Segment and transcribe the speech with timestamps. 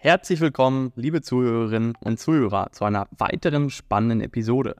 [0.00, 4.76] Herzlich willkommen, liebe Zuhörerinnen und Zuhörer, zu einer weiteren spannenden Episode.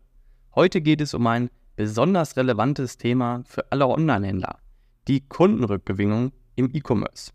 [0.54, 4.60] Heute geht es um ein besonders relevantes Thema für alle Online-Händler,
[5.08, 7.32] die Kundenrückgewinnung im E-Commerce.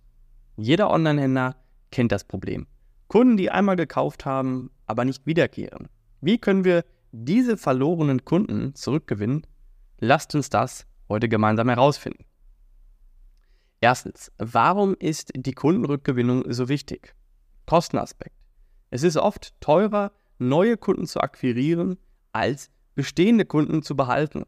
[0.56, 1.58] Jeder Online-Händler
[1.92, 2.68] kennt das Problem.
[3.10, 5.90] Kunden, die einmal gekauft haben, aber nicht wiederkehren.
[6.22, 9.46] Wie können wir diese verlorenen Kunden zurückgewinnen?
[10.00, 12.24] Lasst uns das heute gemeinsam herausfinden.
[13.82, 17.14] Erstens, warum ist die Kundenrückgewinnung so wichtig?
[17.66, 18.36] Kostenaspekt.
[18.90, 21.98] Es ist oft teurer, neue Kunden zu akquirieren,
[22.32, 24.44] als bestehende Kunden zu behalten.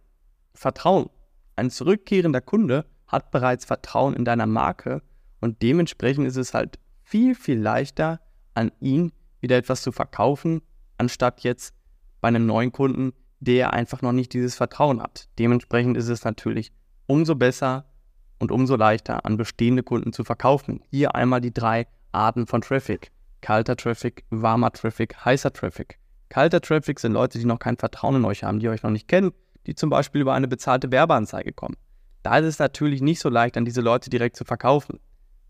[0.54, 1.10] Vertrauen.
[1.56, 5.02] Ein zurückkehrender Kunde hat bereits Vertrauen in deiner Marke
[5.42, 8.20] und dementsprechend ist es halt viel, viel leichter,
[8.54, 10.62] an ihn wieder etwas zu verkaufen,
[10.98, 11.74] anstatt jetzt
[12.22, 15.30] bei einem neuen Kunden, der einfach noch nicht dieses Vertrauen hat.
[15.38, 16.72] Dementsprechend ist es natürlich
[17.06, 17.86] umso besser
[18.40, 20.82] und umso leichter, an bestehende Kunden zu verkaufen.
[20.90, 23.12] Hier einmal die drei Arten von Traffic.
[23.42, 26.00] Kalter Traffic, warmer Traffic, heißer Traffic.
[26.30, 29.08] Kalter Traffic sind Leute, die noch kein Vertrauen in euch haben, die euch noch nicht
[29.08, 29.34] kennen,
[29.68, 31.76] die zum Beispiel über eine bezahlte Werbeanzeige kommen.
[32.24, 35.00] Da ist es natürlich nicht so leicht, an diese Leute direkt zu verkaufen.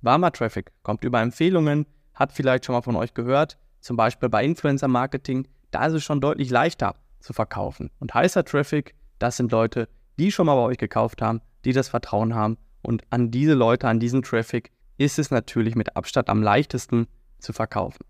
[0.02, 4.44] Warmer Traffic kommt über Empfehlungen, hat vielleicht schon mal von euch gehört, zum Beispiel bei
[4.44, 7.92] Influencer Marketing, da ist es schon deutlich leichter zu verkaufen.
[8.00, 11.90] Und heißer Traffic, das sind Leute, die schon mal bei euch gekauft haben, die das
[11.90, 12.58] Vertrauen haben.
[12.82, 17.08] Und an diese Leute, an diesen Traffic ist es natürlich mit Abstand am leichtesten
[17.40, 18.06] zu verkaufen.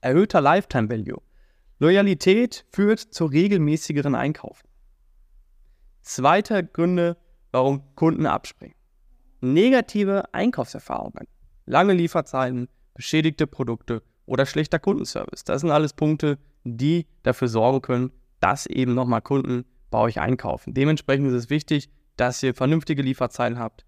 [0.00, 1.20] Erhöhter Lifetime Value.
[1.78, 4.68] Loyalität führt zu regelmäßigeren Einkaufen.
[6.02, 7.16] Zweite Gründe,
[7.52, 8.76] warum Kunden abspringen.
[9.40, 11.26] Negative Einkaufserfahrungen,
[11.66, 15.44] lange Lieferzeiten, beschädigte Produkte oder schlechter Kundenservice.
[15.44, 20.74] Das sind alles Punkte, die dafür sorgen können, dass eben nochmal Kunden bei euch einkaufen.
[20.74, 23.86] Dementsprechend ist es wichtig, dass ihr vernünftige Lieferzeiten habt.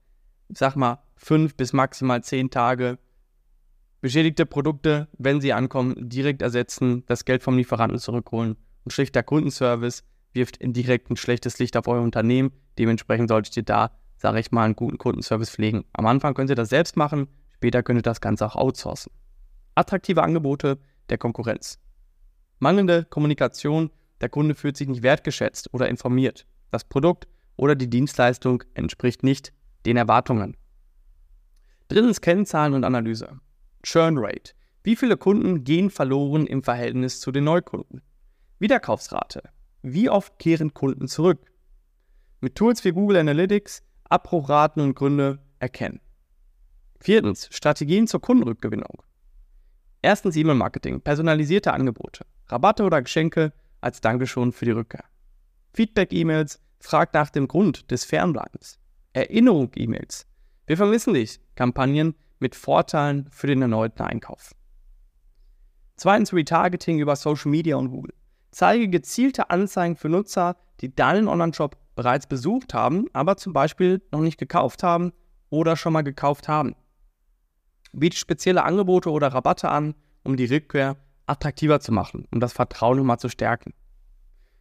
[0.48, 2.98] Ich sag mal, fünf bis maximal zehn Tage.
[4.00, 8.56] Beschädigte Produkte, wenn sie ankommen, direkt ersetzen, das Geld vom Lieferanten zurückholen.
[8.84, 12.50] Und schlechter Kundenservice wirft indirekt ein schlechtes Licht auf euer Unternehmen.
[12.78, 15.84] Dementsprechend solltet ihr da, sage ich mal, einen guten Kundenservice pflegen.
[15.92, 19.12] Am Anfang könnt ihr das selbst machen, später könnt ihr das Ganze auch outsourcen.
[19.76, 20.78] Attraktive Angebote
[21.08, 21.78] der Konkurrenz.
[22.58, 23.90] Mangelnde Kommunikation,
[24.20, 26.46] der Kunde fühlt sich nicht wertgeschätzt oder informiert.
[26.72, 29.52] Das Produkt oder die Dienstleistung entspricht nicht
[29.86, 30.56] den Erwartungen.
[31.88, 33.40] Drittens Kennzahlen und Analyse.
[33.82, 34.54] Churn Rate.
[34.82, 38.02] Wie viele Kunden gehen verloren im Verhältnis zu den Neukunden?
[38.58, 39.42] Wiederkaufsrate.
[39.82, 41.50] Wie oft kehren Kunden zurück?
[42.40, 46.00] Mit Tools wie Google Analytics Abbruchraten und Gründe erkennen.
[47.00, 49.02] Viertens Strategien zur Kundenrückgewinnung.
[50.02, 55.04] Erstens E-Mail-Marketing, personalisierte Angebote, Rabatte oder Geschenke als Dankeschön für die Rückkehr.
[55.72, 58.78] Feedback-E-Mails, fragt nach dem Grund des Fernbleibens.
[59.12, 60.26] Erinnerung-E-Mails.
[60.66, 61.40] Wir vermissen dich.
[61.54, 64.54] Kampagnen mit Vorteilen für den erneuten Einkauf.
[65.96, 68.14] Zweitens Retargeting über Social Media und Google.
[68.50, 74.20] Zeige gezielte Anzeigen für Nutzer, die deinen Online-Shop bereits besucht haben, aber zum Beispiel noch
[74.20, 75.12] nicht gekauft haben
[75.50, 76.74] oder schon mal gekauft haben.
[77.92, 79.94] Biete spezielle Angebote oder Rabatte an,
[80.24, 80.96] um die Rückkehr
[81.26, 83.74] attraktiver zu machen, um das Vertrauen nochmal zu stärken.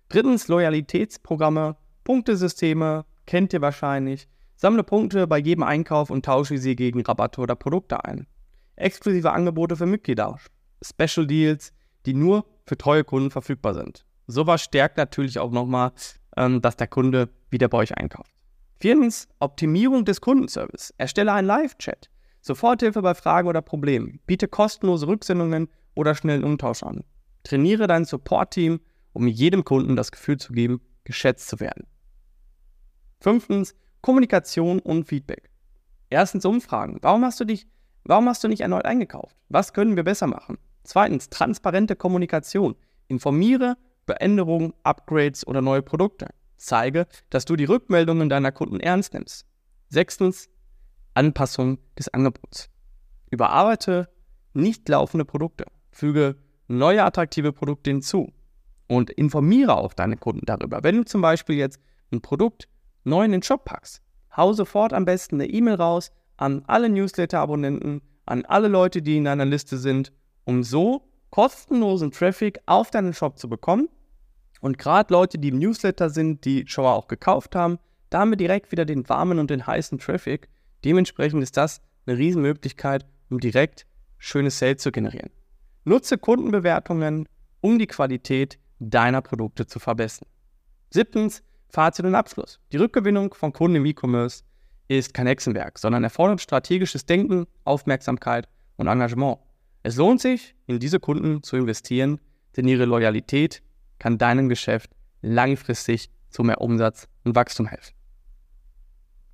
[0.10, 4.28] Drittens Loyalitätsprogramme, Punktesysteme, kennt ihr wahrscheinlich.
[4.62, 8.28] Sammle Punkte bei jedem Einkauf und tausche sie gegen Rabatte oder Produkte ein.
[8.76, 10.38] Exklusive Angebote für Mitglieder,
[10.84, 11.74] Special Deals,
[12.06, 14.06] die nur für treue Kunden verfügbar sind.
[14.28, 15.94] Sowas stärkt natürlich auch nochmal,
[16.38, 18.32] ähm, dass der Kunde wieder bei euch einkauft.
[18.80, 20.94] Viertens, Optimierung des Kundenservice.
[21.00, 22.12] Erstelle einen Live-Chat.
[22.42, 24.20] Soforthilfe bei Fragen oder Problemen.
[24.28, 27.04] Biete kostenlose Rücksendungen oder schnellen Umtausch an.
[27.42, 28.80] Trainiere dein Support-Team,
[29.14, 31.88] um jedem Kunden das Gefühl zu geben, geschätzt zu werden.
[33.20, 35.50] Fünftens, Kommunikation und Feedback.
[36.10, 36.98] Erstens Umfragen.
[37.02, 37.68] Warum hast du dich,
[38.04, 39.36] warum hast du nicht erneut eingekauft?
[39.50, 40.58] Was können wir besser machen?
[40.84, 42.76] Zweitens, transparente Kommunikation.
[43.08, 46.28] Informiere über Änderungen, Upgrades oder neue Produkte.
[46.58, 49.46] Zeige, dass du die Rückmeldungen deiner Kunden ernst nimmst.
[49.90, 50.50] Sechstens,
[51.14, 52.70] Anpassung des Angebots.
[53.30, 54.10] Überarbeite
[54.54, 55.66] nicht laufende Produkte.
[55.92, 56.38] Füge
[56.68, 58.32] neue attraktive Produkte hinzu
[58.88, 60.84] und informiere auch deine Kunden darüber.
[60.84, 61.80] Wenn du zum Beispiel jetzt
[62.12, 62.68] ein Produkt
[63.04, 64.02] neu in den Shop packst,
[64.36, 69.26] hau sofort am besten eine E-Mail raus an alle Newsletter-Abonnenten, an alle Leute, die in
[69.26, 70.12] deiner Liste sind,
[70.46, 73.90] um so kostenlosen Traffic auf deinen Shop zu bekommen.
[74.60, 78.32] Und gerade Leute, die im Newsletter sind, die schon mal auch gekauft haben, da haben
[78.32, 80.50] wir direkt wieder den warmen und den heißen Traffic
[80.84, 83.86] Dementsprechend ist das eine Riesenmöglichkeit, um direkt
[84.18, 85.30] schöne Sales zu generieren.
[85.84, 87.28] Nutze Kundenbewertungen,
[87.60, 90.28] um die Qualität deiner Produkte zu verbessern.
[90.90, 92.60] Siebtens, Fazit und Abschluss.
[92.72, 94.44] Die Rückgewinnung von Kunden im E-Commerce
[94.88, 98.48] ist kein Hexenwerk, sondern erfordert strategisches Denken, Aufmerksamkeit
[98.78, 99.40] und Engagement.
[99.84, 102.20] Es lohnt sich, in diese Kunden zu investieren,
[102.58, 103.64] denn ihre Loyalität
[104.00, 104.92] kann deinem Geschäft
[105.22, 107.94] langfristig zu mehr Umsatz und Wachstum helfen.